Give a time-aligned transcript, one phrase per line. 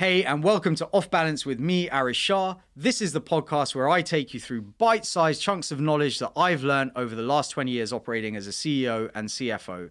[0.00, 2.58] Hey, and welcome to Off Balance with me, Arish Shah.
[2.76, 6.30] This is the podcast where I take you through bite sized chunks of knowledge that
[6.36, 9.90] I've learned over the last 20 years operating as a CEO and CFO.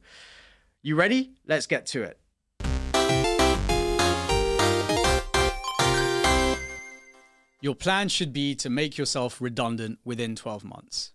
[0.81, 1.33] You ready?
[1.45, 2.21] Let's get to it.
[7.59, 11.11] Your plan should be to make yourself redundant within 12 months.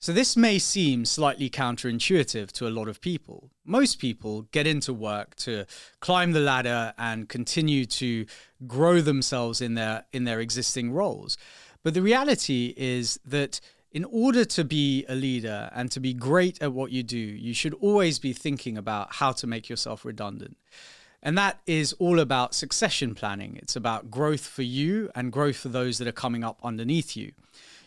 [0.00, 3.50] So, this may seem slightly counterintuitive to a lot of people.
[3.64, 5.64] Most people get into work to
[5.98, 8.24] climb the ladder and continue to
[8.66, 11.36] grow themselves in their, in their existing roles.
[11.82, 16.62] But the reality is that in order to be a leader and to be great
[16.62, 20.56] at what you do, you should always be thinking about how to make yourself redundant.
[21.22, 23.58] And that is all about succession planning.
[23.60, 27.32] It's about growth for you and growth for those that are coming up underneath you.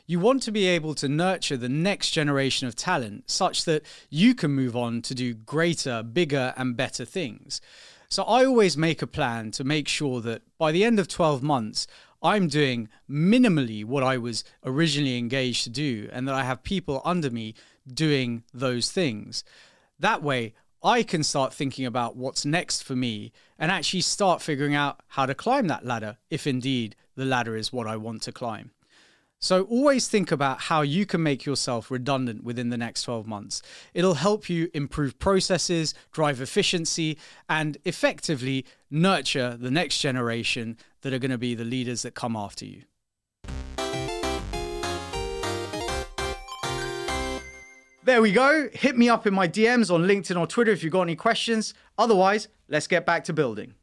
[0.06, 4.36] You want to be able to nurture the next generation of talent such that you
[4.36, 7.62] can move on to do greater, bigger, and better things.
[8.10, 11.42] So I always make a plan to make sure that by the end of 12
[11.42, 11.88] months,
[12.22, 17.02] I'm doing minimally what I was originally engaged to do, and that I have people
[17.06, 17.56] under me
[17.92, 19.44] doing those things.
[19.98, 24.76] That way, I can start thinking about what's next for me and actually start figuring
[24.76, 28.32] out how to climb that ladder, if indeed the ladder is what I want to
[28.32, 28.72] climb.
[29.44, 33.64] So always think about how you can make yourself redundant within the next 12 months.
[33.96, 37.18] It'll help you improve processes, drive efficiency,
[37.50, 42.36] and effectively nurture the next generation that are going to be the leaders that come
[42.36, 42.84] after you.
[48.04, 48.70] There we go.
[48.74, 51.74] Hit me up in my DMs on LinkedIn or Twitter if you've got any questions.
[51.98, 53.74] Otherwise, let's get back to building.